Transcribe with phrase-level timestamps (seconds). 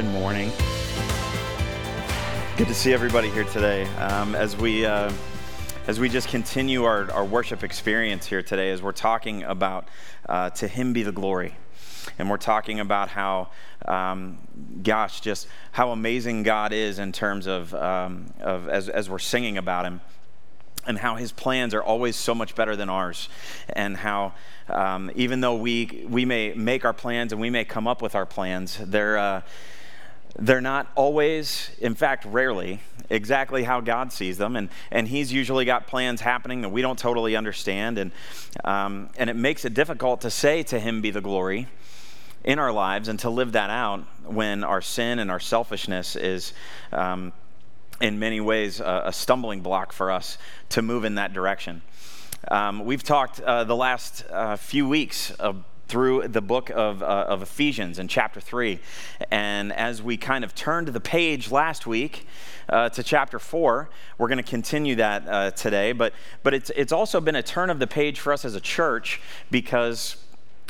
[0.00, 0.50] Good morning.
[2.56, 3.84] Good to see everybody here today.
[3.96, 5.12] Um, as we uh,
[5.88, 9.88] as we just continue our, our worship experience here today, as we're talking about
[10.26, 11.54] uh, to Him be the glory,
[12.18, 13.50] and we're talking about how,
[13.84, 14.38] um,
[14.82, 19.58] gosh, just how amazing God is in terms of um, of as as we're singing
[19.58, 20.00] about Him
[20.86, 23.28] and how his plans are always so much better than ours,
[23.74, 24.32] and how
[24.70, 28.14] um, even though we we may make our plans and we may come up with
[28.14, 29.42] our plans, they're uh,
[30.38, 35.64] they're not always, in fact, rarely, exactly how God sees them, and and He's usually
[35.64, 38.12] got plans happening that we don't totally understand, and
[38.64, 41.66] um, and it makes it difficult to say to Him be the glory
[42.44, 46.52] in our lives and to live that out when our sin and our selfishness is.
[46.92, 47.32] Um,
[48.00, 50.38] in many ways, a, a stumbling block for us
[50.70, 51.82] to move in that direction.
[52.48, 57.26] Um, we've talked uh, the last uh, few weeks of, through the book of, uh,
[57.28, 58.78] of Ephesians in chapter 3.
[59.30, 62.26] And as we kind of turned the page last week
[62.68, 65.90] uh, to chapter 4, we're going to continue that uh, today.
[65.90, 68.60] But, but it's, it's also been a turn of the page for us as a
[68.60, 70.16] church because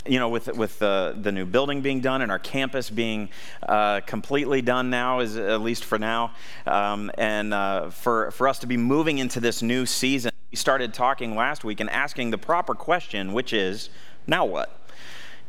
[0.07, 3.29] you know, with with the the new building being done and our campus being
[3.63, 6.33] uh, completely done now, is at least for now,
[6.67, 10.95] um, and uh, for for us to be moving into this new season, we started
[10.95, 13.91] talking last week and asking the proper question, which is,
[14.27, 14.80] now what?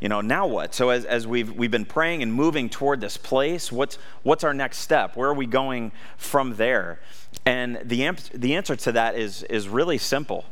[0.01, 0.73] You know, now what?
[0.73, 4.53] So as, as we've we've been praying and moving toward this place, what's what's our
[4.53, 5.15] next step?
[5.15, 6.99] Where are we going from there?
[7.45, 10.45] And the the answer to that is is really simple.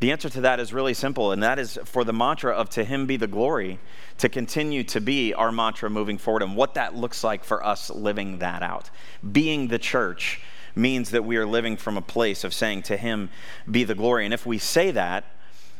[0.00, 2.84] The answer to that is really simple, and that is for the mantra of to
[2.84, 3.78] Him be the glory
[4.18, 7.88] to continue to be our mantra moving forward, and what that looks like for us
[7.88, 8.90] living that out.
[9.32, 10.40] Being the church
[10.74, 13.30] means that we are living from a place of saying to Him
[13.70, 14.24] be the glory.
[14.24, 15.24] And if we say that,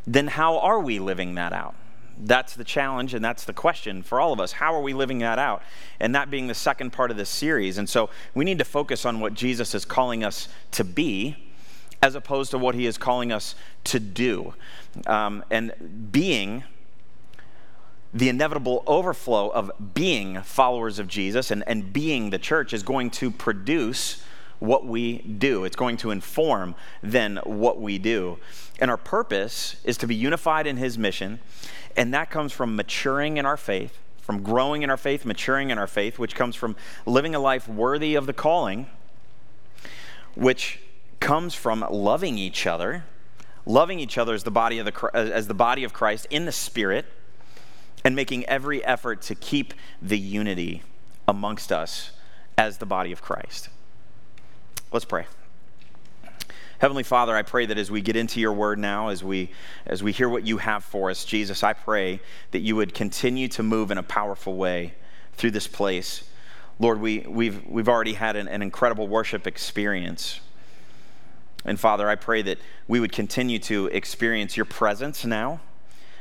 [0.06, 1.74] then how are we living that out?
[2.18, 4.52] That's the challenge and that's the question for all of us.
[4.52, 5.62] How are we living that out?
[6.00, 7.78] And that being the second part of this series.
[7.78, 11.36] And so we need to focus on what Jesus is calling us to be
[12.02, 13.54] as opposed to what he is calling us
[13.84, 14.54] to do.
[15.06, 16.64] Um, and being
[18.14, 23.10] the inevitable overflow of being followers of Jesus and, and being the church is going
[23.10, 24.22] to produce
[24.58, 25.64] what we do.
[25.64, 28.38] It's going to inform then what we do.
[28.80, 31.40] And our purpose is to be unified in his mission,
[31.96, 35.78] and that comes from maturing in our faith, from growing in our faith, maturing in
[35.78, 36.76] our faith, which comes from
[37.06, 38.86] living a life worthy of the calling,
[40.34, 40.80] which
[41.20, 43.04] comes from loving each other,
[43.64, 46.52] loving each other as the body of the, as the body of Christ in the
[46.52, 47.06] Spirit,
[48.04, 50.82] and making every effort to keep the unity
[51.26, 52.12] amongst us
[52.56, 53.68] as the body of Christ.
[54.92, 55.26] Let's pray.
[56.78, 59.50] Heavenly Father, I pray that as we get into your word now, as we
[59.86, 62.20] as we hear what you have for us, Jesus, I pray
[62.50, 64.94] that you would continue to move in a powerful way
[65.34, 66.24] through this place.
[66.78, 70.40] Lord, we, we've, we've already had an, an incredible worship experience.
[71.64, 75.60] And Father, I pray that we would continue to experience your presence now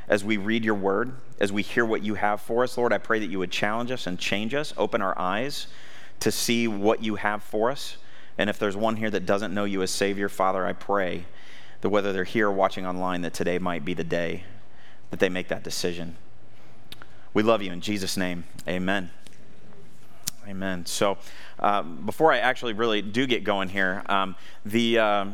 [0.08, 2.78] as we read your word, as we hear what you have for us.
[2.78, 5.66] Lord, I pray that you would challenge us and change us, open our eyes
[6.20, 7.98] to see what you have for us.
[8.38, 11.24] And if there's one here that doesn't know you as Savior, Father, I pray
[11.80, 14.44] that whether they're here or watching online, that today might be the day
[15.10, 16.16] that they make that decision.
[17.32, 18.44] We love you in Jesus' name.
[18.66, 19.10] Amen.
[20.48, 20.86] Amen.
[20.86, 21.18] So,
[21.58, 25.26] uh, before I actually really do get going here, um, the uh,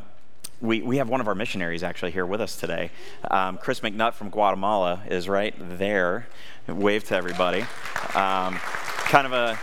[0.63, 2.91] we, we have one of our missionaries actually here with us today.
[3.31, 6.29] Um, Chris McNutt from Guatemala is right there.
[6.69, 7.63] Wave to everybody.
[8.15, 8.57] Um,
[9.09, 9.59] kind of a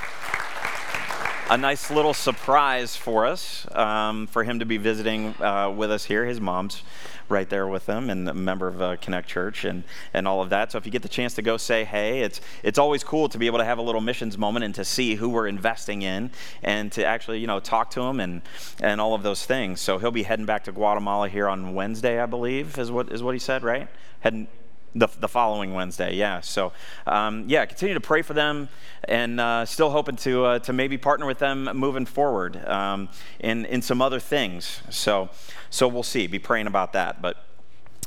[1.49, 6.05] a nice little surprise for us um, for him to be visiting uh, with us
[6.05, 6.25] here.
[6.25, 6.83] His mom's
[7.27, 9.83] right there with them and a member of uh, Connect Church and,
[10.13, 10.71] and all of that.
[10.71, 13.39] So if you get the chance to go say hey, it's, it's always cool to
[13.39, 16.29] be able to have a little missions moment and to see who we're investing in
[16.61, 18.43] and to actually, you know, talk to him and,
[18.79, 19.81] and all of those things.
[19.81, 23.23] So he'll be heading back to Guatemala here on Wednesday, I believe, is what, is
[23.23, 23.87] what he said, right?
[24.19, 24.47] Heading,
[24.95, 26.41] the, the following Wednesday, yeah.
[26.41, 26.71] So,
[27.05, 28.69] um, yeah, continue to pray for them
[29.03, 33.09] and uh, still hoping to, uh, to maybe partner with them moving forward um,
[33.39, 34.81] in, in some other things.
[34.89, 35.29] So,
[35.69, 36.27] so we'll see.
[36.27, 37.21] Be praying about that.
[37.21, 37.37] But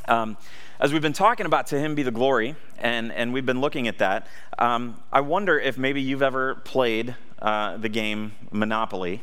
[0.08, 0.36] um,
[0.80, 3.86] as we've been talking about To Him Be the Glory, and, and we've been looking
[3.86, 4.26] at that,
[4.58, 9.22] um, I wonder if maybe you've ever played uh, the game Monopoly.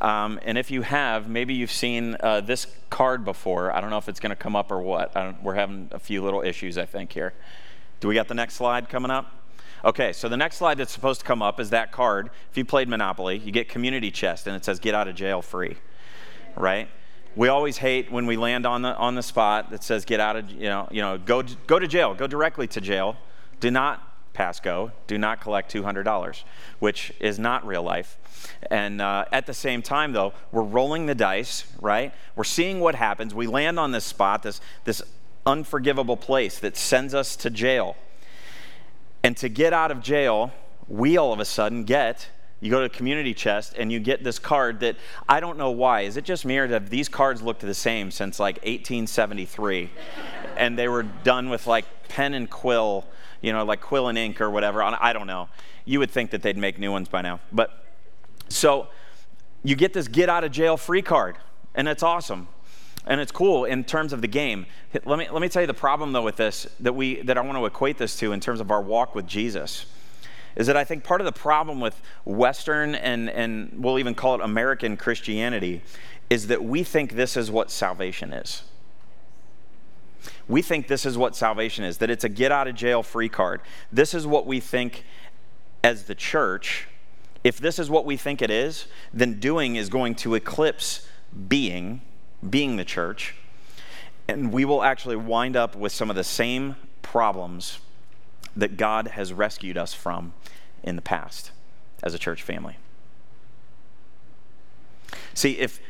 [0.00, 3.74] Um, and if you have, maybe you've seen uh, this card before.
[3.74, 5.14] I don't know if it's going to come up or what.
[5.42, 7.34] we're having a few little issues, I think, here.
[8.00, 9.34] Do we got the next slide coming up?
[9.84, 12.30] Okay, so the next slide that's supposed to come up is that card.
[12.50, 15.40] If you played Monopoly, you get community chest and it says get out of jail
[15.40, 15.76] free,
[16.56, 16.88] right?
[17.36, 20.34] We always hate when we land on the on the spot that says get out
[20.34, 23.16] of you know you know go go to jail, go directly to jail.
[23.60, 24.02] Do not
[24.32, 26.44] pass go, do not collect $200,
[26.78, 28.16] which is not real life.
[28.70, 32.12] And uh, at the same time, though, we're rolling the dice, right?
[32.36, 33.34] We're seeing what happens.
[33.34, 35.02] We land on this spot, this, this
[35.46, 37.96] unforgivable place that sends us to jail.
[39.22, 40.52] And to get out of jail,
[40.88, 42.28] we all of a sudden get
[42.60, 44.96] you go to community chest and you get this card that
[45.28, 46.02] I don't know why.
[46.02, 49.90] Is it just me or have these cards looked the same since like 1873?
[50.56, 53.06] and they were done with like pen and quill,
[53.40, 54.82] you know, like quill and ink or whatever.
[54.82, 55.48] I don't know.
[55.84, 57.40] You would think that they'd make new ones by now.
[57.52, 57.84] But
[58.48, 58.88] so
[59.62, 61.36] you get this get out of jail free card,
[61.74, 62.48] and it's awesome.
[63.06, 64.66] And it's cool in terms of the game.
[65.06, 67.40] Let me, let me tell you the problem though with this that we that I
[67.40, 69.86] want to equate this to in terms of our walk with Jesus
[70.58, 74.34] is that I think part of the problem with Western and, and we'll even call
[74.34, 75.82] it American Christianity
[76.28, 78.64] is that we think this is what salvation is.
[80.48, 83.28] We think this is what salvation is, that it's a get out of jail free
[83.28, 83.60] card.
[83.92, 85.04] This is what we think
[85.84, 86.88] as the church.
[87.44, 91.06] If this is what we think it is, then doing is going to eclipse
[91.48, 92.02] being,
[92.48, 93.34] being the church.
[94.26, 97.78] And we will actually wind up with some of the same problems
[98.56, 100.32] that God has rescued us from
[100.82, 101.52] in the past
[102.02, 102.76] as a church family.
[105.34, 105.80] See, if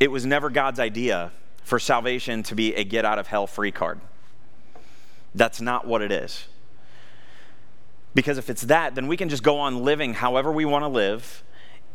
[0.00, 1.30] it was never God's idea
[1.62, 4.00] for salvation to be a get out of hell free card,
[5.34, 6.46] that's not what it is.
[8.14, 10.88] Because if it's that, then we can just go on living however we want to
[10.88, 11.42] live,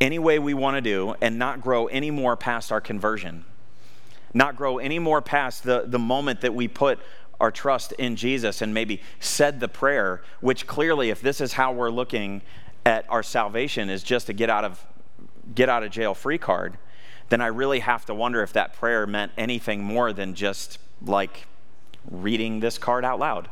[0.00, 3.44] any way we want to do, and not grow any more past our conversion.
[4.34, 6.98] Not grow any more past the, the moment that we put
[7.40, 11.72] our trust in Jesus and maybe said the prayer, which clearly, if this is how
[11.72, 12.42] we're looking
[12.84, 14.84] at our salvation, is just a get out of
[15.54, 16.76] get out of jail free card,
[17.28, 21.46] then I really have to wonder if that prayer meant anything more than just like
[22.10, 23.48] reading this card out loud.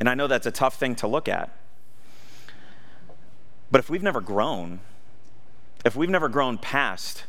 [0.00, 1.50] And I know that's a tough thing to look at.
[3.70, 4.80] But if we've never grown,
[5.84, 7.24] if we've never grown past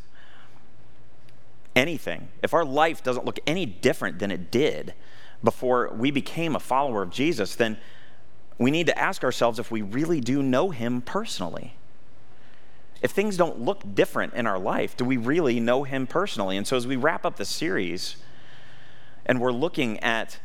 [1.75, 4.93] anything, if our life doesn't look any different than it did
[5.43, 7.77] before we became a follower of Jesus, then
[8.57, 11.75] we need to ask ourselves if we really do know him personally.
[13.01, 16.57] If things don't look different in our life, do we really know him personally?
[16.57, 18.15] And so as we wrap up the series
[19.25, 20.39] and we're looking at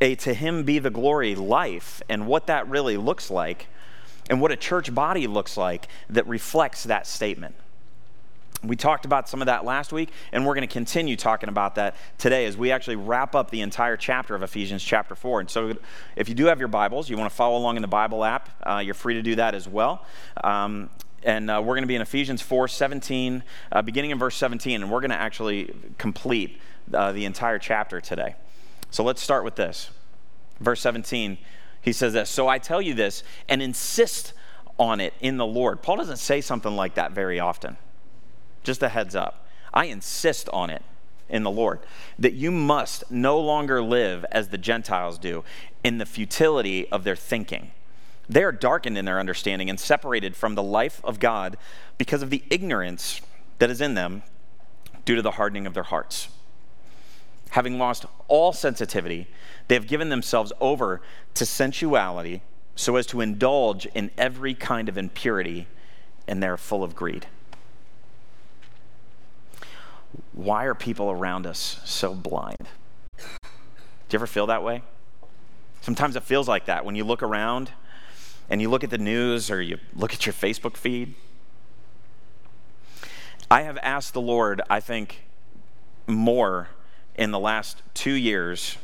[0.00, 3.68] a to him be the glory life and what that really looks like
[4.28, 7.54] and what a church body looks like that reflects that statement.
[8.64, 11.74] We talked about some of that last week, and we're going to continue talking about
[11.76, 15.40] that today as we actually wrap up the entire chapter of Ephesians, chapter 4.
[15.40, 15.74] And so,
[16.16, 18.48] if you do have your Bibles, you want to follow along in the Bible app,
[18.66, 20.04] uh, you're free to do that as well.
[20.42, 20.90] Um,
[21.22, 24.82] and uh, we're going to be in Ephesians 4 17, uh, beginning in verse 17,
[24.82, 26.58] and we're going to actually complete
[26.94, 28.36] uh, the entire chapter today.
[28.96, 29.90] So, let's start with this.
[30.58, 31.36] Verse 17,
[31.82, 34.32] he says this So I tell you this and insist
[34.78, 35.82] on it in the Lord.
[35.82, 37.76] Paul doesn't say something like that very often.
[38.64, 39.46] Just a heads up.
[39.74, 40.82] I insist on it
[41.28, 41.80] in the Lord
[42.18, 45.44] that you must no longer live as the Gentiles do
[45.84, 47.72] in the futility of their thinking.
[48.30, 51.58] They are darkened in their understanding and separated from the life of God
[51.98, 53.20] because of the ignorance
[53.58, 54.22] that is in them
[55.04, 56.28] due to the hardening of their hearts.
[57.50, 59.28] Having lost all sensitivity,
[59.68, 61.00] they have given themselves over
[61.34, 62.42] to sensuality
[62.74, 65.66] so as to indulge in every kind of impurity,
[66.28, 67.26] and they're full of greed
[70.32, 72.68] why are people around us so blind?
[73.18, 73.24] Do
[74.12, 74.82] you ever feel that way?
[75.80, 77.70] Sometimes it feels like that when you look around
[78.48, 81.14] and you look at the news or you look at your Facebook feed.
[83.50, 85.22] I have asked the Lord, I think,
[86.06, 86.68] more
[87.16, 88.76] in the last two years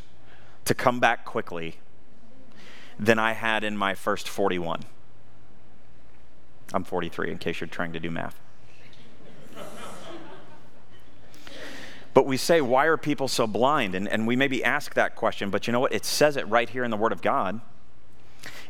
[0.65, 1.77] to come back quickly
[2.99, 4.83] than I had in my first 41.
[6.73, 8.39] I'm 43, in case you're trying to do math.
[12.15, 13.95] But we say, why are people so blind?
[13.95, 15.93] And, and we maybe ask that question, but you know what?
[15.93, 17.61] It says it right here in the Word of God.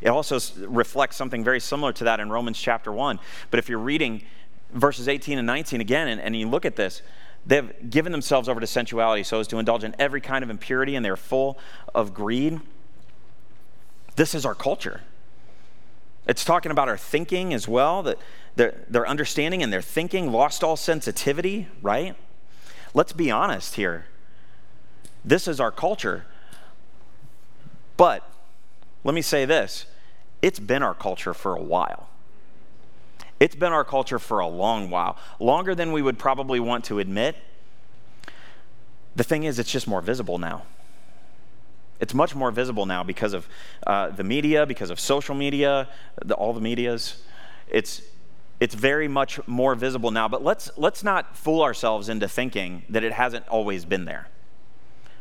[0.01, 3.19] It also reflects something very similar to that in Romans chapter 1.
[3.51, 4.23] But if you're reading
[4.71, 7.01] verses 18 and 19 again, and, and you look at this,
[7.45, 10.95] they've given themselves over to sensuality so as to indulge in every kind of impurity,
[10.95, 11.57] and they're full
[11.93, 12.59] of greed.
[14.15, 15.01] This is our culture.
[16.27, 18.17] It's talking about our thinking as well, that
[18.55, 22.15] their, their understanding and their thinking lost all sensitivity, right?
[22.93, 24.05] Let's be honest here.
[25.25, 26.25] This is our culture.
[27.97, 28.29] But
[29.03, 29.85] let me say this
[30.41, 32.09] it's been our culture for a while.
[33.43, 36.99] It's been our culture for a long while, longer than we would probably want to
[36.99, 37.35] admit.
[39.17, 40.63] The thing is, it's just more visible now.
[41.99, 43.49] It's much more visible now because of
[43.85, 45.89] uh, the media, because of social media,
[46.23, 47.21] the, all the medias.
[47.67, 48.01] It's,
[48.61, 53.03] it's very much more visible now, but let's, let's not fool ourselves into thinking that
[53.03, 54.29] it hasn't always been there.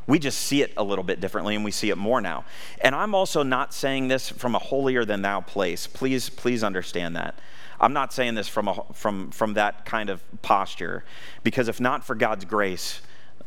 [0.06, 2.44] We just see it a little bit differently and we see it more now.
[2.82, 5.88] And I'm also not saying this from a holier than thou place.
[5.88, 7.34] Please, please understand that.
[7.82, 11.04] I'm not saying this from, a, from, from that kind of posture,
[11.42, 13.00] because if not for God's grace,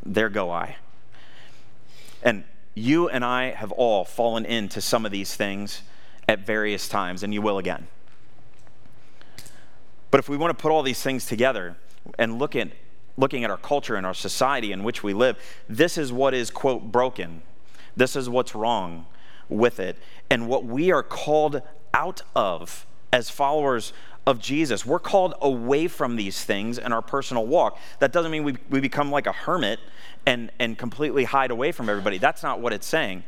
[0.05, 0.75] there go I.
[2.21, 5.81] And you and I have all fallen into some of these things
[6.27, 7.87] at various times, and you will again.
[10.11, 11.77] But if we want to put all these things together
[12.19, 12.69] and look at
[13.17, 15.37] looking at our culture and our society in which we live,
[15.69, 17.41] this is what is, quote, broken.
[17.95, 19.05] This is what's wrong
[19.47, 19.97] with it.
[20.29, 21.61] And what we are called
[21.93, 23.93] out of as followers
[24.27, 27.77] of Jesus, we're called away from these things in our personal walk.
[27.99, 29.79] That doesn't mean we, we become like a hermit
[30.25, 32.17] and, and completely hide away from everybody.
[32.17, 33.23] That's not what it's saying.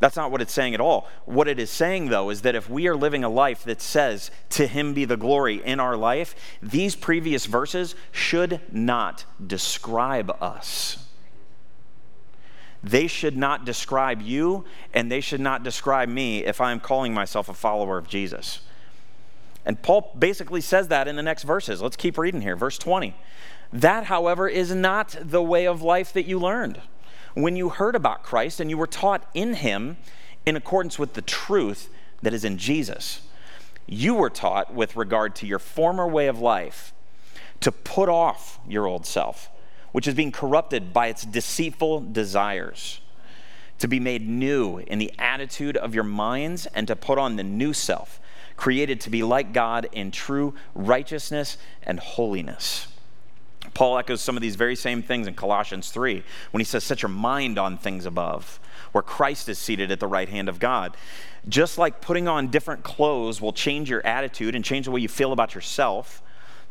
[0.00, 1.08] That's not what it's saying at all.
[1.24, 4.30] What it is saying, though, is that if we are living a life that says,
[4.50, 11.04] To him be the glory in our life, these previous verses should not describe us.
[12.82, 17.48] They should not describe you, and they should not describe me if I'm calling myself
[17.48, 18.60] a follower of Jesus.
[19.68, 21.82] And Paul basically says that in the next verses.
[21.82, 22.56] Let's keep reading here.
[22.56, 23.14] Verse 20.
[23.70, 26.80] That, however, is not the way of life that you learned
[27.34, 29.98] when you heard about Christ and you were taught in him
[30.46, 31.90] in accordance with the truth
[32.22, 33.20] that is in Jesus.
[33.86, 36.94] You were taught with regard to your former way of life
[37.60, 39.50] to put off your old self,
[39.92, 43.02] which is being corrupted by its deceitful desires,
[43.80, 47.44] to be made new in the attitude of your minds, and to put on the
[47.44, 48.18] new self,
[48.58, 52.88] created to be like God in true righteousness and holiness.
[53.72, 57.00] Paul echoes some of these very same things in Colossians 3 when he says, Set
[57.02, 58.58] your mind on things above,
[58.92, 60.96] where Christ is seated at the right hand of God.
[61.48, 65.08] Just like putting on different clothes will change your attitude and change the way you
[65.08, 66.20] feel about yourself,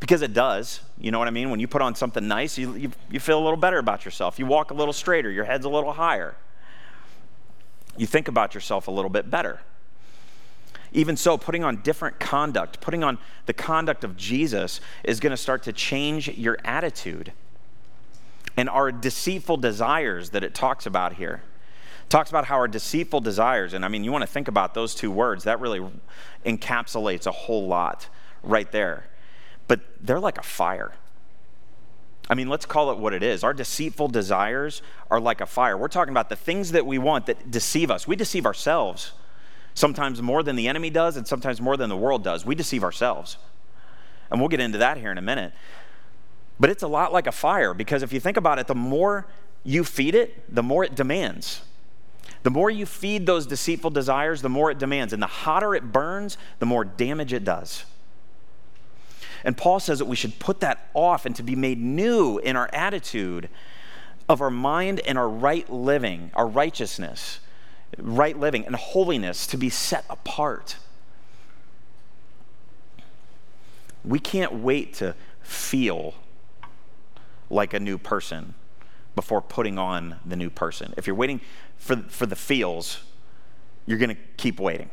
[0.01, 0.81] because it does.
[0.99, 1.49] You know what I mean?
[1.49, 4.37] When you put on something nice, you, you, you feel a little better about yourself.
[4.37, 6.35] You walk a little straighter, your head's a little higher.
[7.95, 9.61] You think about yourself a little bit better.
[10.93, 15.37] Even so, putting on different conduct, putting on the conduct of Jesus is going to
[15.37, 17.33] start to change your attitude.
[18.55, 21.43] And our deceitful desires that it talks about here
[22.09, 24.95] talks about how our deceitful desires, and I mean, you want to think about those
[24.95, 25.85] two words, that really
[26.45, 28.07] encapsulates a whole lot
[28.43, 29.07] right there.
[29.67, 30.93] But they're like a fire.
[32.29, 33.43] I mean, let's call it what it is.
[33.43, 35.77] Our deceitful desires are like a fire.
[35.77, 38.07] We're talking about the things that we want that deceive us.
[38.07, 39.11] We deceive ourselves
[39.77, 42.43] sometimes more than the enemy does, and sometimes more than the world does.
[42.43, 43.37] We deceive ourselves.
[44.31, 45.53] And we'll get into that here in a minute.
[46.59, 49.27] But it's a lot like a fire because if you think about it, the more
[49.63, 51.61] you feed it, the more it demands.
[52.41, 55.13] The more you feed those deceitful desires, the more it demands.
[55.13, 57.85] And the hotter it burns, the more damage it does.
[59.43, 62.55] And Paul says that we should put that off and to be made new in
[62.55, 63.47] our attitude
[64.27, 67.41] of our mind and our right living, our righteousness
[67.97, 70.77] right living, and holiness to be set apart.
[74.03, 76.15] We can't wait to feel
[77.49, 78.53] like a new person
[79.15, 80.93] before putting on the new person.
[80.97, 81.41] If you're waiting
[81.77, 82.99] for, for the feels,
[83.85, 84.89] you're going to keep waiting.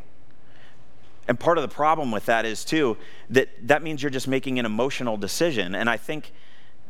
[1.27, 2.97] And part of the problem with that is, too,
[3.31, 5.75] that that means you're just making an emotional decision.
[5.75, 6.33] And I think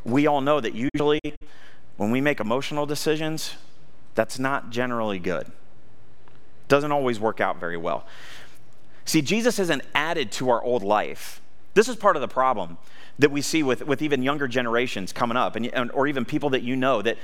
[0.04, 1.20] we all know that usually
[1.96, 3.54] when we make emotional decisions,
[4.14, 5.50] that's not generally good.
[6.74, 8.04] Doesn't always work out very well.
[9.04, 11.40] See, Jesus isn't added to our old life.
[11.74, 12.78] This is part of the problem
[13.16, 16.62] that we see with, with even younger generations coming up, and, or even people that
[16.62, 17.16] you know that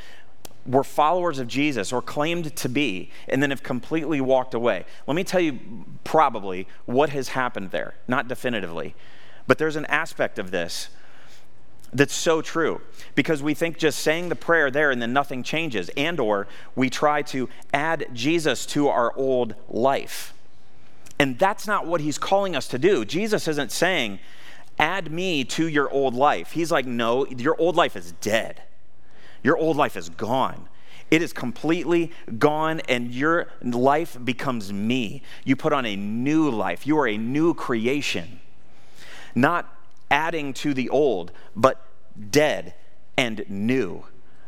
[0.64, 4.84] were followers of Jesus or claimed to be, and then have completely walked away.
[5.08, 5.58] Let me tell you
[6.04, 8.94] probably what has happened there, not definitively,
[9.48, 10.90] but there's an aspect of this
[11.92, 12.80] that's so true
[13.14, 16.88] because we think just saying the prayer there and then nothing changes and or we
[16.88, 20.32] try to add jesus to our old life
[21.18, 24.18] and that's not what he's calling us to do jesus isn't saying
[24.78, 28.62] add me to your old life he's like no your old life is dead
[29.42, 30.68] your old life is gone
[31.10, 35.22] it is completely gone, and your life becomes me.
[35.44, 36.86] You put on a new life.
[36.86, 38.40] You are a new creation.
[39.34, 39.74] Not
[40.10, 41.84] adding to the old, but
[42.30, 42.74] dead
[43.16, 44.04] and new.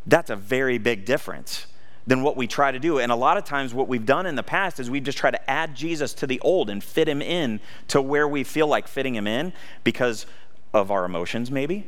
[0.07, 1.66] That's a very big difference
[2.07, 2.99] than what we try to do.
[2.99, 5.33] And a lot of times, what we've done in the past is we've just tried
[5.33, 8.88] to add Jesus to the old and fit him in to where we feel like
[8.88, 9.52] fitting him in
[9.85, 10.26] because
[10.75, 11.87] of our emotions, maybe,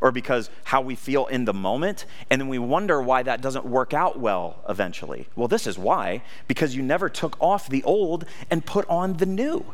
[0.00, 3.64] or because how we feel in the moment, and then we wonder why that doesn't
[3.64, 5.28] work out well eventually.
[5.36, 9.26] Well, this is why because you never took off the old and put on the
[9.26, 9.64] new.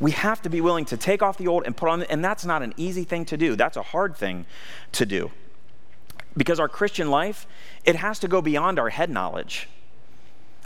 [0.00, 2.24] We have to be willing to take off the old and put on, the, and
[2.24, 3.56] that's not an easy thing to do.
[3.56, 4.46] That's a hard thing
[4.92, 5.32] to do.
[6.36, 7.46] Because our Christian life,
[7.84, 9.68] it has to go beyond our head knowledge.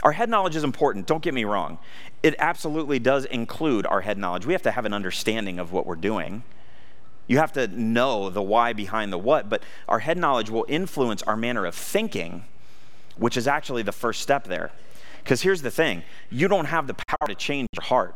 [0.03, 1.79] Our head knowledge is important, don't get me wrong.
[2.21, 4.45] It absolutely does include our head knowledge.
[4.45, 6.43] We have to have an understanding of what we're doing.
[7.25, 11.23] You have to know the why behind the what, but our head knowledge will influence
[11.23, 12.43] our manner of thinking,
[13.17, 14.71] which is actually the first step there.
[15.23, 18.13] Because here's the thing you don't have the power to change your heart.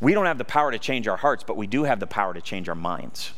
[0.00, 2.32] We don't have the power to change our hearts, but we do have the power
[2.32, 3.32] to change our minds.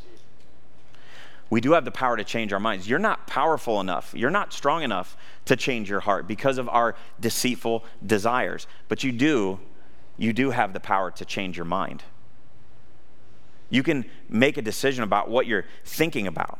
[1.50, 2.88] We do have the power to change our minds.
[2.88, 4.14] You're not powerful enough.
[4.16, 8.66] You're not strong enough to change your heart because of our deceitful desires.
[8.88, 9.60] But you do,
[10.16, 12.04] you do have the power to change your mind.
[13.68, 16.58] You can make a decision about what you're thinking about.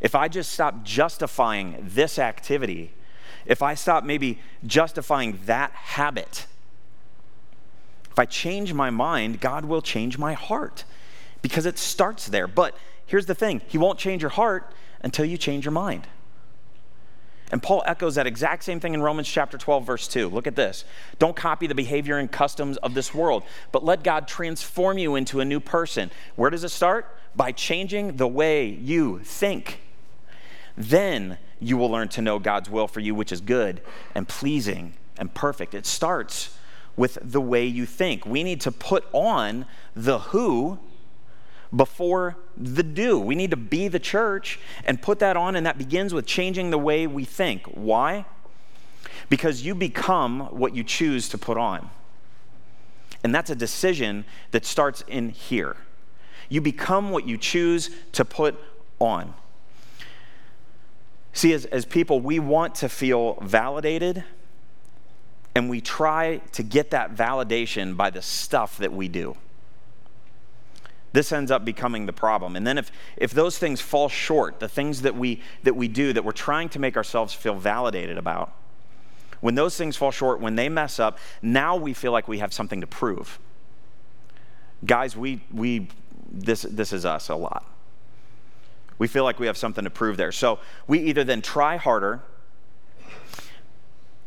[0.00, 2.92] If I just stop justifying this activity,
[3.46, 6.46] if I stop maybe justifying that habit,
[8.18, 10.82] if I change my mind, God will change my heart
[11.40, 12.48] because it starts there.
[12.48, 16.08] But here's the thing He won't change your heart until you change your mind.
[17.52, 20.30] And Paul echoes that exact same thing in Romans chapter 12, verse 2.
[20.30, 20.84] Look at this.
[21.20, 25.38] Don't copy the behavior and customs of this world, but let God transform you into
[25.38, 26.10] a new person.
[26.34, 27.16] Where does it start?
[27.36, 29.80] By changing the way you think.
[30.76, 33.80] Then you will learn to know God's will for you, which is good
[34.12, 35.72] and pleasing and perfect.
[35.72, 36.57] It starts
[36.98, 38.26] with the way you think.
[38.26, 39.64] We need to put on
[39.94, 40.78] the who
[41.74, 43.18] before the do.
[43.18, 46.70] We need to be the church and put that on, and that begins with changing
[46.70, 47.64] the way we think.
[47.66, 48.26] Why?
[49.30, 51.88] Because you become what you choose to put on.
[53.22, 55.76] And that's a decision that starts in here.
[56.48, 58.58] You become what you choose to put
[58.98, 59.34] on.
[61.32, 64.24] See, as, as people, we want to feel validated
[65.58, 69.36] and we try to get that validation by the stuff that we do.
[71.12, 72.54] This ends up becoming the problem.
[72.54, 76.12] And then if, if those things fall short, the things that we, that we do
[76.12, 78.54] that we're trying to make ourselves feel validated about,
[79.40, 82.52] when those things fall short, when they mess up, now we feel like we have
[82.52, 83.40] something to prove.
[84.86, 85.88] Guys, we, we
[86.30, 87.64] this, this is us a lot.
[88.96, 90.30] We feel like we have something to prove there.
[90.30, 92.22] So we either then try harder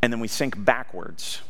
[0.01, 1.41] and then we sink backwards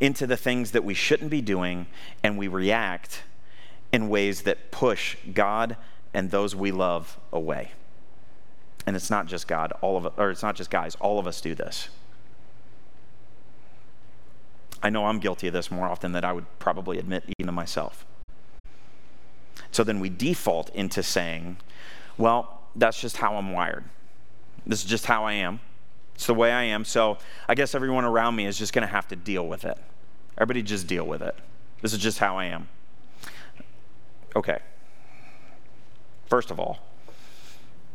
[0.00, 1.86] into the things that we shouldn't be doing,
[2.22, 3.22] and we react
[3.92, 5.76] in ways that push God
[6.14, 7.72] and those we love away.
[8.86, 11.40] And it's not just God, all of or it's not just guys, all of us
[11.40, 11.88] do this.
[14.82, 17.52] I know I'm guilty of this more often than I would probably admit even to
[17.52, 18.04] myself.
[19.70, 21.58] So then we default into saying,
[22.18, 23.84] well, that's just how I'm wired.
[24.66, 25.60] This is just how I am.
[26.14, 26.84] It's the way I am.
[26.84, 29.78] So I guess everyone around me is just going to have to deal with it.
[30.36, 31.34] Everybody just deal with it.
[31.80, 32.68] This is just how I am.
[34.34, 34.58] Okay.
[36.26, 36.78] First of all,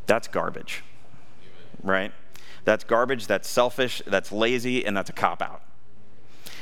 [0.05, 0.83] that's garbage,
[1.83, 2.11] right?
[2.65, 5.63] That's garbage, that's selfish, that's lazy, and that's a cop out.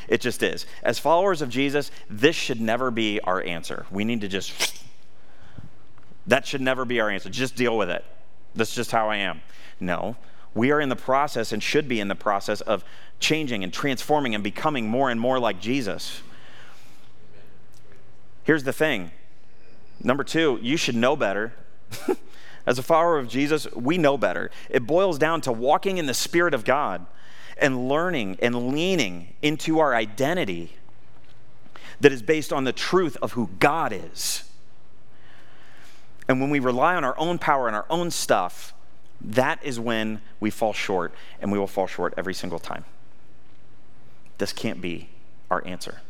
[0.08, 0.66] It just is.
[0.84, 3.86] As followers of Jesus, this should never be our answer.
[3.92, 4.82] We need to just,
[6.28, 7.30] that should never be our answer.
[7.30, 8.06] Just deal with it.
[8.54, 9.42] That's just how I am.
[9.80, 10.16] No,
[10.56, 12.84] we are in the process and should be in the process of
[13.20, 16.22] changing and transforming and becoming more and more like Jesus.
[18.44, 19.12] Here's the thing
[20.02, 21.54] number two, you should know better.
[22.66, 24.50] As a follower of Jesus, we know better.
[24.70, 27.06] It boils down to walking in the Spirit of God
[27.58, 30.74] and learning and leaning into our identity
[32.02, 34.50] that is based on the truth of who God is.
[36.28, 38.74] And when we rely on our own power and our own stuff,
[39.22, 42.86] that is when we fall short, and we will fall short every single time.
[44.38, 45.10] This can't be
[45.50, 46.02] our answer.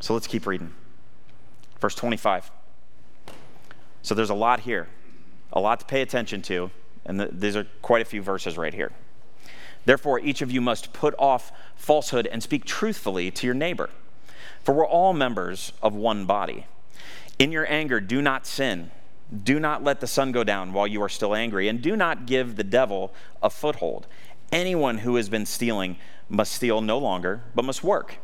[0.00, 0.72] So let's keep reading.
[1.80, 2.50] Verse 25.
[4.02, 4.88] So there's a lot here,
[5.52, 6.70] a lot to pay attention to,
[7.04, 8.92] and the, these are quite a few verses right here.
[9.84, 13.90] Therefore, each of you must put off falsehood and speak truthfully to your neighbor,
[14.62, 16.66] for we're all members of one body.
[17.38, 18.90] In your anger, do not sin.
[19.44, 22.26] Do not let the sun go down while you are still angry, and do not
[22.26, 23.12] give the devil
[23.42, 24.06] a foothold.
[24.50, 25.98] Anyone who has been stealing
[26.30, 28.16] must steal no longer, but must work,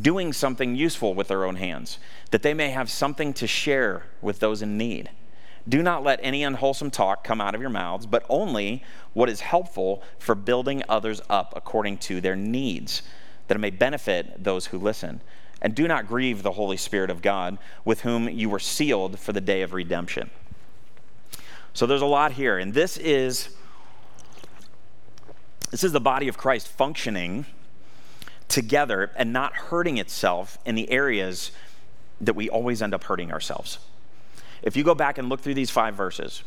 [0.00, 1.98] doing something useful with their own hands,
[2.30, 5.10] that they may have something to share with those in need.
[5.68, 9.40] Do not let any unwholesome talk come out of your mouths, but only what is
[9.40, 13.02] helpful for building others up according to their needs,
[13.48, 15.20] that it may benefit those who listen.
[15.60, 19.32] And do not grieve the Holy Spirit of God, with whom you were sealed for
[19.32, 20.30] the day of redemption.
[21.74, 23.50] So there's a lot here, and this is
[25.70, 27.44] this is the body of Christ functioning
[28.48, 31.50] together and not hurting itself in the areas
[32.20, 33.78] that we always end up hurting ourselves.
[34.62, 36.42] If you go back and look through these five verses,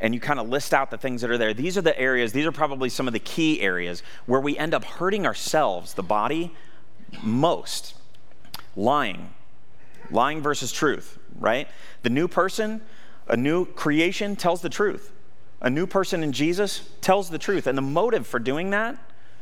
[0.00, 2.32] and you kind of list out the things that are there, these are the areas,
[2.32, 6.02] these are probably some of the key areas where we end up hurting ourselves, the
[6.02, 6.54] body,
[7.22, 7.94] most
[8.76, 9.30] lying.
[10.10, 11.68] Lying versus truth, right?
[12.02, 12.80] The new person,
[13.28, 15.12] a new creation tells the truth.
[15.60, 17.66] A new person in Jesus tells the truth.
[17.66, 18.96] And the motive for doing that,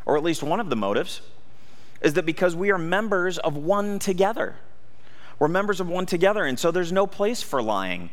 [0.05, 1.21] or at least one of the motives,
[2.01, 4.57] is that because we are members of one together.
[5.39, 8.11] We're members of one together, and so there's no place for lying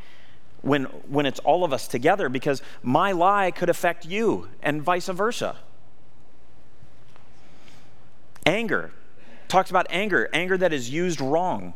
[0.62, 5.08] when, when it's all of us together because my lie could affect you and vice
[5.08, 5.58] versa.
[8.45, 8.91] Anger
[9.48, 11.74] talks about anger, anger that is used wrong.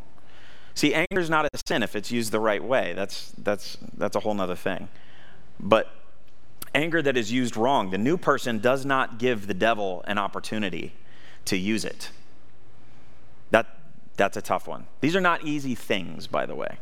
[0.74, 2.94] See, anger is not a sin if it's used the right way.
[2.96, 4.88] That's, that's, that's a whole other thing.
[5.60, 5.92] But
[6.74, 10.94] anger that is used wrong, the new person does not give the devil an opportunity
[11.46, 12.12] to use it.
[13.52, 13.68] That,
[14.16, 14.86] that's a tough one.
[15.02, 16.78] These are not easy things, by the way.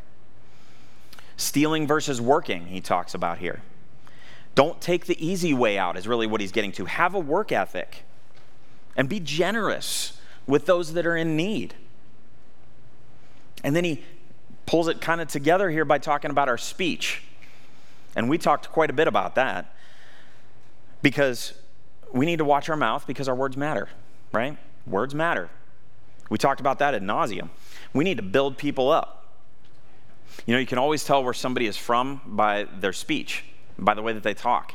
[1.37, 3.61] Stealing versus working, he talks about here.
[4.55, 6.85] Don't take the easy way out, is really what he's getting to.
[6.85, 8.03] Have a work ethic
[8.95, 10.16] and be generous
[10.47, 11.75] with those that are in need.
[13.63, 14.03] And then he
[14.65, 17.23] pulls it kind of together here by talking about our speech.
[18.15, 19.75] And we talked quite a bit about that
[21.01, 21.53] because
[22.11, 23.89] we need to watch our mouth because our words matter,
[24.31, 24.57] right?
[24.85, 25.49] Words matter.
[26.29, 27.49] We talked about that at nauseum.
[27.93, 29.25] We need to build people up.
[30.45, 33.43] You know, you can always tell where somebody is from by their speech,
[33.77, 34.73] by the way that they talk.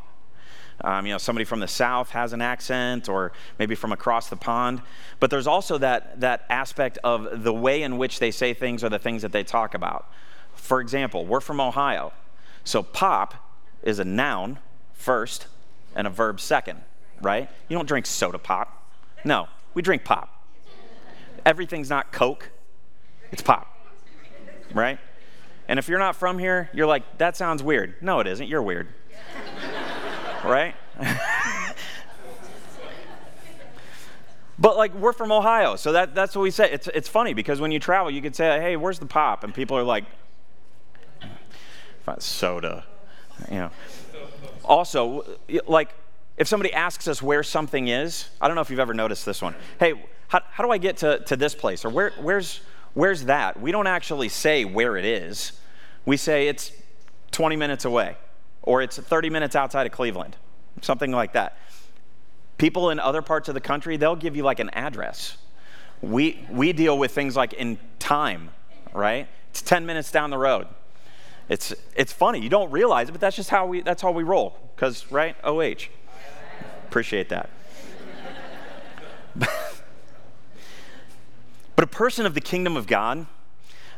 [0.81, 4.37] Um, you know, somebody from the South has an accent, or maybe from across the
[4.37, 4.83] pond.
[5.21, 8.89] But there's also that, that aspect of the way in which they say things or
[8.89, 10.07] the things that they talk about.
[10.55, 12.13] For example, we're from Ohio.
[12.65, 13.35] So pop
[13.83, 14.59] is a noun
[14.95, 15.47] first
[15.95, 16.81] and a verb second,
[17.21, 17.49] right?
[17.69, 18.91] You don't drink soda pop.
[19.25, 20.29] No, we drink pop.
[21.45, 22.51] Everything's not Coke,
[23.33, 23.77] it's pop,
[24.73, 24.99] right?
[25.69, 27.95] And if you're not from here, you're like, that sounds weird.
[28.01, 28.49] No, it isn't.
[28.49, 28.89] You're weird
[30.45, 30.75] right?
[34.59, 36.71] but like we're from Ohio, so that, that's what we say.
[36.71, 39.45] It's, it's funny because when you travel, you could say, hey, where's the pop?
[39.45, 40.05] And people are like,
[42.19, 42.85] soda,
[43.51, 43.71] you know.
[44.65, 45.25] Also,
[45.67, 45.95] like
[46.37, 49.43] if somebody asks us where something is, I don't know if you've ever noticed this
[49.43, 49.55] one.
[49.79, 49.95] Hey,
[50.29, 51.85] how, how do I get to, to this place?
[51.85, 52.61] Or where, where's,
[52.95, 53.61] where's that?
[53.61, 55.53] We don't actually say where it is.
[56.05, 56.73] We say it's
[57.33, 58.17] 20 minutes away
[58.63, 60.37] or it's 30 minutes outside of Cleveland,
[60.81, 61.59] something like that.
[62.59, 65.37] People in other parts of the country, they'll give you like an address.
[66.01, 68.51] We, we deal with things like in time,
[68.93, 69.29] right?
[69.51, 70.67] It's 10 minutes down the road.
[71.49, 72.41] It's, it's funny.
[72.41, 74.57] You don't realize it, but that's just how we, that's how we roll.
[74.75, 75.37] Because, right?
[75.45, 75.89] OH.
[76.87, 77.51] Appreciate that.
[79.37, 79.49] but
[81.79, 83.27] a person of the kingdom of God,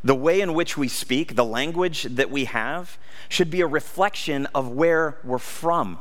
[0.04, 2.98] the way in which we speak, the language that we have,
[3.30, 5.98] should be a reflection of where we're from.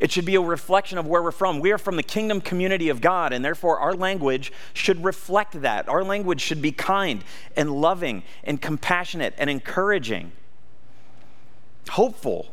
[0.00, 1.60] It should be a reflection of where we're from.
[1.60, 5.88] We are from the kingdom community of God, and therefore our language should reflect that.
[5.88, 7.22] Our language should be kind
[7.54, 10.32] and loving and compassionate and encouraging,
[11.90, 12.52] hopeful.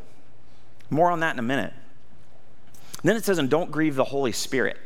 [0.90, 1.72] More on that in a minute.
[3.02, 4.78] then it says, and don't grieve the Holy Spirit.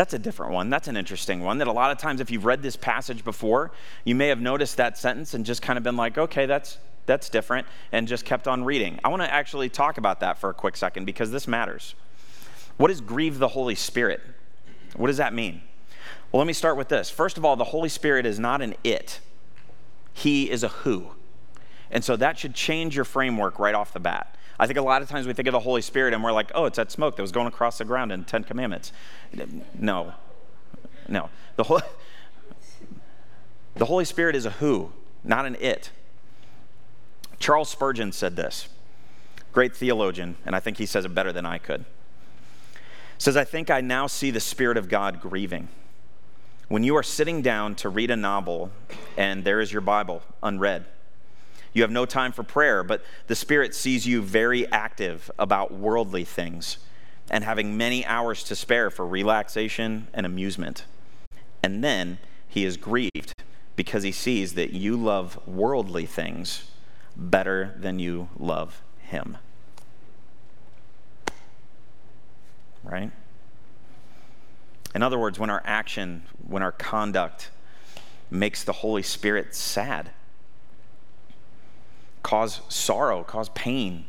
[0.00, 0.70] That's a different one.
[0.70, 3.70] That's an interesting one that a lot of times, if you've read this passage before,
[4.06, 7.28] you may have noticed that sentence and just kind of been like, okay, that's, that's
[7.28, 8.98] different, and just kept on reading.
[9.04, 11.94] I want to actually talk about that for a quick second because this matters.
[12.78, 14.22] What is grieve the Holy Spirit?
[14.96, 15.60] What does that mean?
[16.32, 17.10] Well, let me start with this.
[17.10, 19.20] First of all, the Holy Spirit is not an it,
[20.14, 21.10] He is a who.
[21.90, 24.34] And so that should change your framework right off the bat.
[24.60, 26.52] I think a lot of times we think of the Holy Spirit and we're like,
[26.54, 28.92] oh, it's that smoke that was going across the ground in Ten Commandments.
[29.72, 30.12] No,
[31.08, 31.30] no.
[31.56, 31.82] The Holy,
[33.74, 34.92] the Holy Spirit is a who,
[35.24, 35.90] not an it.
[37.38, 38.68] Charles Spurgeon said this,
[39.50, 41.86] great theologian, and I think he says it better than I could.
[43.16, 45.68] Says, I think I now see the Spirit of God grieving.
[46.68, 48.72] When you are sitting down to read a novel
[49.16, 50.84] and there is your Bible unread,
[51.72, 56.24] you have no time for prayer, but the Spirit sees you very active about worldly
[56.24, 56.78] things
[57.30, 60.84] and having many hours to spare for relaxation and amusement.
[61.62, 63.32] And then he is grieved
[63.76, 66.70] because he sees that you love worldly things
[67.16, 69.38] better than you love him.
[72.82, 73.12] Right?
[74.94, 77.50] In other words, when our action, when our conduct
[78.30, 80.10] makes the Holy Spirit sad,
[82.22, 84.04] cause sorrow, cause pain.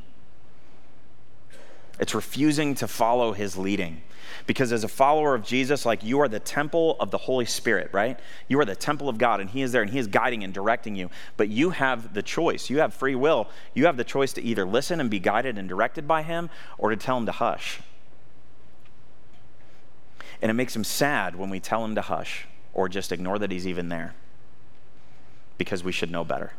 [1.99, 4.01] It's refusing to follow his leading.
[4.47, 7.89] Because as a follower of Jesus, like you are the temple of the Holy Spirit,
[7.93, 8.19] right?
[8.47, 10.53] You are the temple of God, and He is there, and He is guiding and
[10.53, 11.09] directing you.
[11.37, 12.69] But you have the choice.
[12.69, 13.49] You have free will.
[13.73, 16.89] You have the choice to either listen and be guided and directed by Him or
[16.89, 17.81] to tell Him to hush.
[20.41, 23.51] And it makes Him sad when we tell Him to hush or just ignore that
[23.51, 24.15] He's even there
[25.57, 26.53] because we should know better.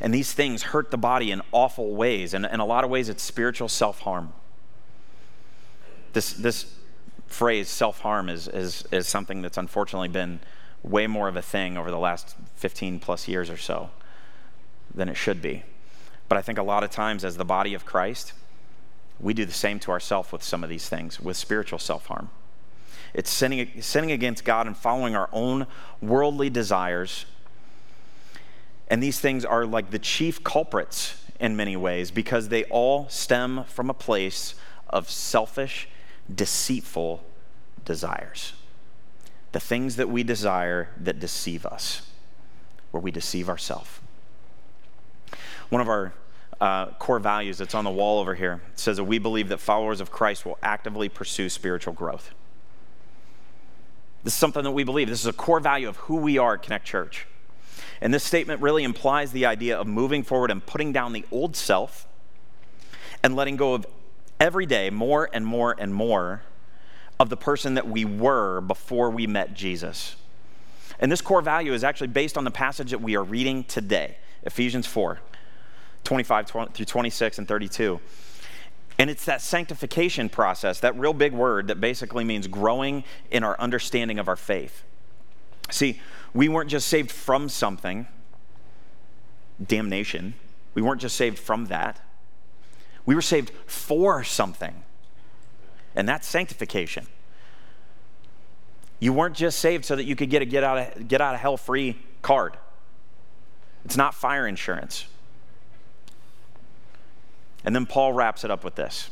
[0.00, 2.32] And these things hurt the body in awful ways.
[2.32, 4.32] And in a lot of ways, it's spiritual self harm.
[6.12, 6.74] This, this
[7.26, 10.40] phrase, self harm, is, is, is something that's unfortunately been
[10.82, 13.90] way more of a thing over the last 15 plus years or so
[14.94, 15.62] than it should be.
[16.28, 18.32] But I think a lot of times, as the body of Christ,
[19.18, 22.30] we do the same to ourselves with some of these things, with spiritual self harm.
[23.12, 25.66] It's sinning, sinning against God and following our own
[26.00, 27.26] worldly desires
[28.90, 33.64] and these things are like the chief culprits in many ways because they all stem
[33.64, 34.56] from a place
[34.88, 35.88] of selfish,
[36.32, 37.24] deceitful
[37.84, 38.52] desires.
[39.52, 42.10] The things that we desire that deceive us,
[42.90, 44.00] where we deceive ourselves.
[45.70, 46.12] One of our
[46.60, 50.00] uh, core values that's on the wall over here says that we believe that followers
[50.00, 52.32] of Christ will actively pursue spiritual growth.
[54.24, 55.08] This is something that we believe.
[55.08, 57.26] This is a core value of who we are at Connect Church.
[58.00, 61.54] And this statement really implies the idea of moving forward and putting down the old
[61.54, 62.06] self
[63.22, 63.86] and letting go of
[64.38, 66.42] every day more and more and more
[67.18, 70.16] of the person that we were before we met Jesus.
[70.98, 74.16] And this core value is actually based on the passage that we are reading today
[74.42, 75.20] Ephesians 4
[76.02, 78.00] 25 through 26 and 32.
[78.98, 83.58] And it's that sanctification process, that real big word that basically means growing in our
[83.60, 84.82] understanding of our faith.
[85.70, 86.00] See,
[86.32, 88.06] we weren't just saved from something,
[89.64, 90.34] damnation.
[90.74, 92.00] We weren't just saved from that.
[93.06, 94.82] We were saved for something,
[95.94, 97.06] and that's sanctification.
[99.00, 101.34] You weren't just saved so that you could get a get out of, get out
[101.34, 102.56] of hell free card.
[103.84, 105.06] It's not fire insurance.
[107.64, 109.10] And then Paul wraps it up with this.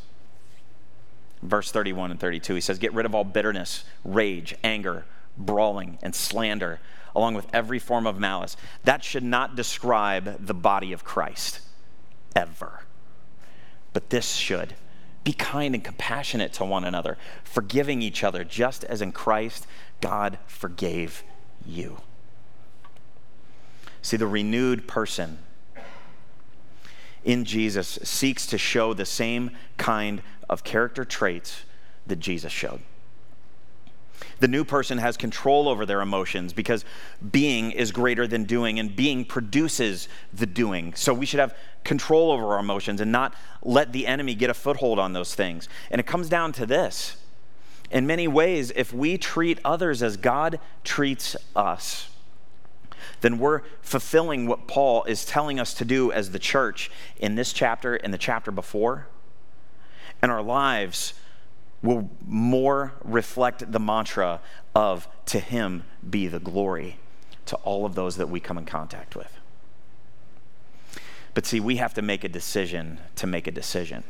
[1.42, 5.04] Verse 31 and 32, he says, Get rid of all bitterness, rage, anger,
[5.36, 6.80] brawling, and slander
[7.14, 8.56] along with every form of malice.
[8.84, 11.60] That should not describe the body of Christ,
[12.34, 12.82] ever.
[13.92, 14.74] But this should.
[15.24, 19.66] Be kind and compassionate to one another, forgiving each other, just as in Christ
[20.00, 21.22] God forgave
[21.66, 21.98] you.
[24.00, 25.38] See, the renewed person
[27.24, 31.64] in Jesus seeks to show the same kind of character traits
[32.06, 32.80] that Jesus showed.
[34.40, 36.84] The new person has control over their emotions because
[37.30, 40.94] being is greater than doing, and being produces the doing.
[40.94, 44.54] So we should have control over our emotions and not let the enemy get a
[44.54, 45.68] foothold on those things.
[45.90, 47.16] And it comes down to this.
[47.90, 52.10] In many ways, if we treat others as God treats us,
[53.20, 57.52] then we're fulfilling what Paul is telling us to do as the church in this
[57.52, 59.08] chapter and the chapter before.
[60.20, 61.14] And our lives
[61.82, 64.40] will more reflect the mantra
[64.74, 66.98] of to him be the glory
[67.46, 69.38] to all of those that we come in contact with.
[71.34, 74.02] But see, we have to make a decision to make a decision.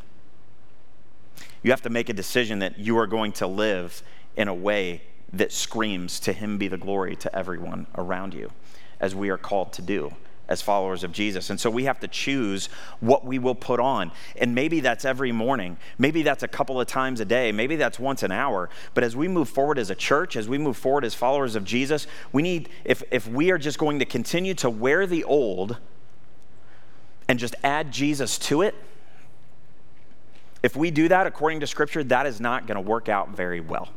[1.63, 4.03] You have to make a decision that you are going to live
[4.37, 5.03] in a way
[5.33, 8.51] that screams to him be the glory to everyone around you,
[8.99, 10.15] as we are called to do
[10.49, 11.51] as followers of Jesus.
[11.51, 12.69] And so we have to choose
[13.01, 14.11] what we will put on.
[14.37, 15.77] And maybe that's every morning.
[15.99, 17.53] Maybe that's a couple of times a day.
[17.53, 18.71] Maybe that's once an hour.
[18.95, 21.65] But as we move forward as a church, as we move forward as followers of
[21.65, 25.77] Jesus, we need, if, if we are just going to continue to wear the old
[27.29, 28.75] and just add Jesus to it,
[30.63, 33.61] if we do that according to Scripture, that is not going to work out very
[33.61, 33.91] well.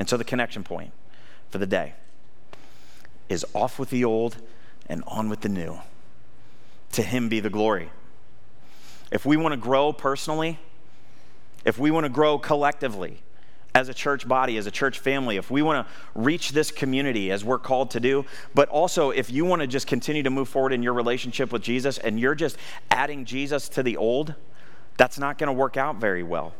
[0.00, 0.92] And so the connection point
[1.50, 1.94] for the day
[3.28, 4.36] is off with the old
[4.86, 5.78] and on with the new.
[6.92, 7.90] To him be the glory.
[9.10, 10.58] If we want to grow personally,
[11.64, 13.18] if we want to grow collectively
[13.74, 17.32] as a church body, as a church family, if we want to reach this community
[17.32, 20.48] as we're called to do, but also if you want to just continue to move
[20.48, 22.56] forward in your relationship with Jesus and you're just
[22.90, 24.34] adding Jesus to the old,
[24.96, 26.54] that's not going to work out very well.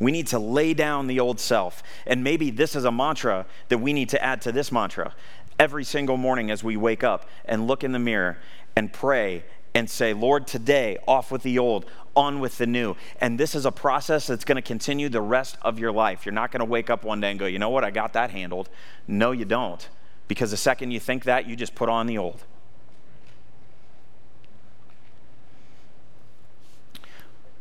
[0.00, 1.82] We need to lay down the old self.
[2.06, 5.14] And maybe this is a mantra that we need to add to this mantra
[5.58, 8.38] every single morning as we wake up and look in the mirror
[8.76, 9.44] and pray
[9.74, 12.96] and say, Lord, today, off with the old, on with the new.
[13.20, 16.24] And this is a process that's going to continue the rest of your life.
[16.26, 18.12] You're not going to wake up one day and go, you know what, I got
[18.14, 18.68] that handled.
[19.06, 19.88] No, you don't.
[20.26, 22.44] Because the second you think that, you just put on the old.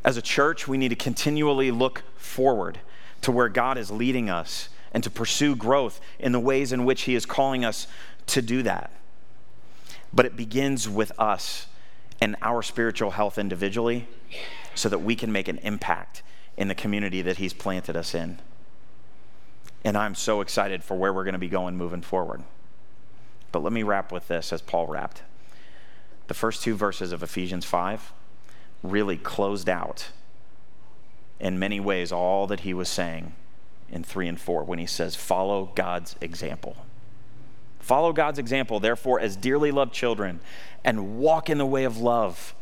[0.03, 2.79] As a church, we need to continually look forward
[3.21, 7.03] to where God is leading us and to pursue growth in the ways in which
[7.03, 7.87] He is calling us
[8.27, 8.91] to do that.
[10.13, 11.67] But it begins with us
[12.19, 14.07] and our spiritual health individually
[14.75, 16.23] so that we can make an impact
[16.55, 18.39] in the community that He's planted us in.
[19.83, 22.43] And I'm so excited for where we're going to be going moving forward.
[23.51, 25.21] But let me wrap with this as Paul wrapped.
[26.27, 28.11] The first two verses of Ephesians 5
[28.83, 30.09] really closed out
[31.39, 33.33] in many ways all that he was saying
[33.91, 36.77] in 3 and 4 when he says, Follow God's example.
[37.79, 40.41] Follow God's example, therefore, as dearly loved children,
[40.83, 42.53] and walk in the way of love,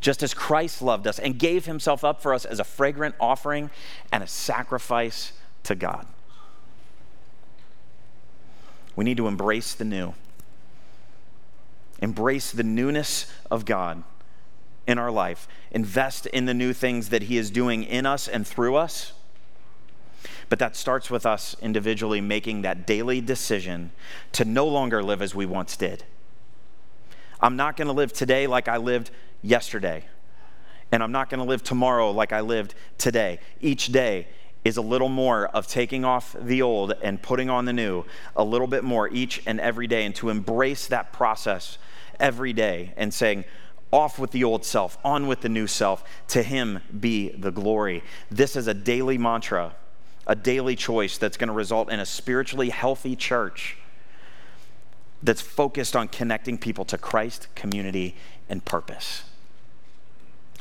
[0.00, 3.70] just as Christ loved us and gave himself up for us as a fragrant offering
[4.12, 5.32] and a sacrifice
[5.64, 6.06] to God.
[8.94, 10.14] We need to embrace the new,
[12.00, 14.04] embrace the newness of God
[14.86, 18.46] in our life, invest in the new things that He is doing in us and
[18.46, 19.12] through us.
[20.48, 23.90] But that starts with us individually making that daily decision
[24.32, 26.04] to no longer live as we once did.
[27.40, 29.10] I'm not going to live today like I lived
[29.42, 30.04] yesterday.
[30.90, 33.40] And I'm not going to live tomorrow like I lived today.
[33.60, 34.28] Each day
[34.64, 38.42] is a little more of taking off the old and putting on the new, a
[38.42, 41.78] little bit more each and every day, and to embrace that process
[42.18, 43.44] every day and saying,
[43.92, 46.04] off with the old self, on with the new self.
[46.28, 48.02] To him be the glory.
[48.30, 49.74] This is a daily mantra,
[50.28, 53.78] a daily choice that's going to result in a spiritually healthy church
[55.22, 58.14] that's focused on connecting people to Christ, community,
[58.48, 59.24] and purpose.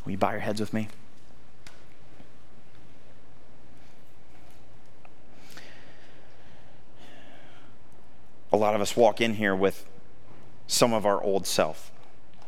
[0.05, 0.87] Will you bow your heads with me?
[8.53, 9.85] A lot of us walk in here with
[10.65, 11.91] some of our old self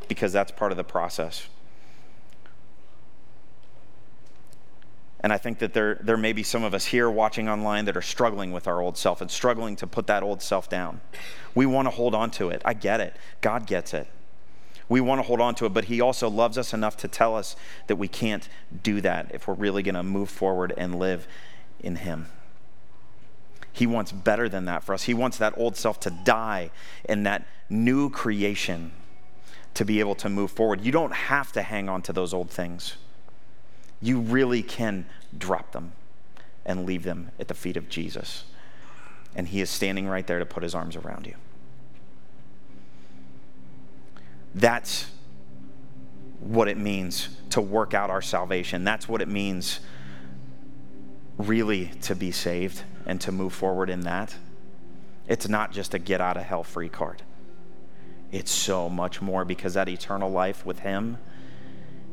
[0.08, 1.48] because that's part of the process.
[5.22, 7.98] And I think that there, there may be some of us here watching online that
[7.98, 11.02] are struggling with our old self and struggling to put that old self down.
[11.54, 12.62] We want to hold on to it.
[12.64, 13.16] I get it.
[13.42, 14.08] God gets it.
[14.88, 17.36] We want to hold on to it, but He also loves us enough to tell
[17.36, 17.56] us
[17.88, 18.48] that we can't
[18.82, 21.28] do that if we're really going to move forward and live
[21.80, 22.28] in Him.
[23.72, 25.04] He wants better than that for us.
[25.04, 26.72] He wants that old self to die
[27.08, 28.92] in that new creation
[29.76, 30.82] to be able to move forward.
[30.82, 32.96] You don't have to hang on to those old things.
[34.02, 35.06] You really can
[35.38, 35.94] drop them
[36.66, 38.46] and leave them at the feet of Jesus.
[39.36, 41.36] And He is standing right there to put His arms around you.
[44.56, 45.12] That's
[46.40, 48.84] what it means to work out our salvation.
[48.84, 49.80] That's what it means
[51.38, 54.36] really to be saved and to move forward in that.
[55.28, 57.22] It's not just a get out of hell free card.
[58.32, 61.18] It's so much more because that eternal life with Him,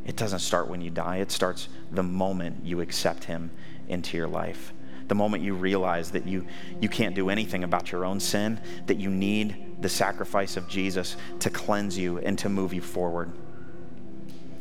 [0.07, 1.17] it doesn't start when you die.
[1.17, 3.51] It starts the moment you accept Him
[3.89, 4.73] into your life.
[5.09, 6.47] The moment you realize that you,
[6.81, 11.17] you can't do anything about your own sin, that you need the sacrifice of Jesus
[11.41, 13.33] to cleanse you and to move you forward.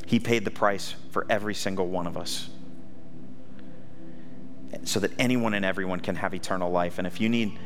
[0.08, 2.49] He paid the price for every single one of us
[4.84, 6.97] so that anyone and everyone can have eternal life.
[6.97, 7.58] And if you need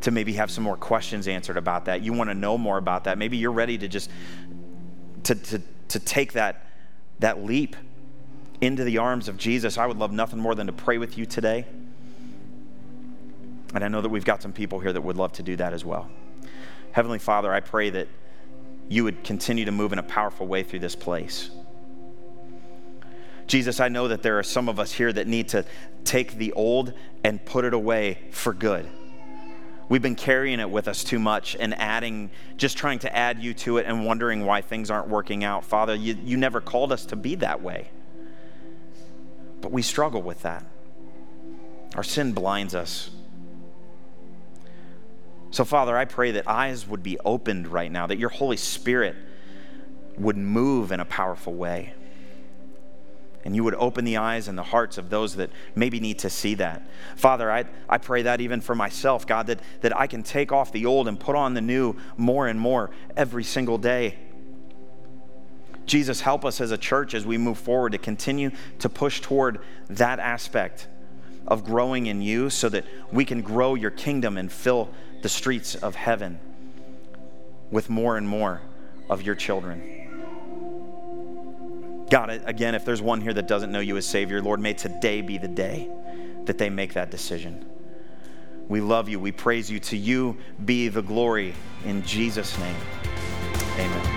[0.00, 3.04] to maybe have some more questions answered about that, you want to know more about
[3.04, 4.10] that, maybe you're ready to just
[5.24, 6.66] to, to, to take that,
[7.20, 7.76] that leap
[8.60, 11.24] into the arms of Jesus, I would love nothing more than to pray with you
[11.24, 11.64] today.
[13.72, 15.72] And I know that we've got some people here that would love to do that
[15.72, 16.10] as well.
[16.92, 18.08] Heavenly Father, I pray that
[18.88, 21.50] you would continue to move in a powerful way through this place.
[23.46, 25.64] Jesus, I know that there are some of us here that need to
[26.04, 26.92] take the old
[27.24, 28.88] and put it away for good.
[29.90, 33.52] We've been carrying it with us too much and adding, just trying to add you
[33.54, 35.64] to it and wondering why things aren't working out.
[35.64, 37.90] Father, you, you never called us to be that way.
[39.60, 40.64] But we struggle with that.
[41.96, 43.10] Our sin blinds us.
[45.50, 49.16] So, Father, I pray that eyes would be opened right now, that your Holy Spirit
[50.16, 51.94] would move in a powerful way
[53.44, 56.30] and you would open the eyes and the hearts of those that maybe need to
[56.30, 56.86] see that.
[57.16, 60.72] Father, I, I pray that even for myself, God, that, that I can take off
[60.72, 64.18] the old and put on the new more and more every single day.
[65.86, 69.60] Jesus, help us as a church as we move forward to continue to push toward
[69.88, 70.86] that aspect
[71.48, 74.90] of growing in you so that we can grow your kingdom and fill
[75.22, 76.38] the streets of heaven
[77.70, 78.60] with more and more
[79.08, 79.99] of your children.
[82.10, 85.20] God, again, if there's one here that doesn't know you as Savior, Lord, may today
[85.20, 85.88] be the day
[86.44, 87.64] that they make that decision.
[88.68, 89.20] We love you.
[89.20, 89.78] We praise you.
[89.80, 91.54] To you be the glory
[91.84, 92.76] in Jesus' name.
[93.78, 94.09] Amen.